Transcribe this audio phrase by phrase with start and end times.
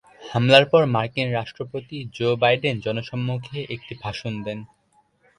[0.21, 4.59] হামলার পর মার্কিন রাষ্ট্রপতি জো বাইডেন জনসম্মুখে একটি ভাষণ দেন।